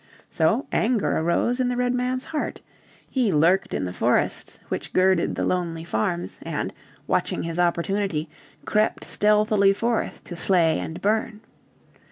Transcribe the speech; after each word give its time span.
So 0.31 0.65
anger 0.71 1.19
arose 1.19 1.59
in 1.59 1.67
the 1.69 1.77
Redman's 1.77 2.23
heart. 2.25 2.61
He 3.07 3.31
lurked 3.31 3.71
in 3.71 3.85
the 3.85 3.93
forests 3.93 4.57
which 4.67 4.93
girded 4.93 5.35
the 5.35 5.45
lonely 5.45 5.83
farms 5.83 6.39
and, 6.41 6.73
watching 7.05 7.43
his 7.43 7.59
opportunity, 7.59 8.27
crept 8.65 9.03
stealthily 9.03 9.73
forth 9.73 10.23
to 10.23 10.35
slay 10.35 10.79
and 10.79 10.99
burn. 11.03 11.41